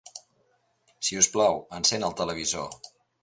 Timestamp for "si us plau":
1.09-1.61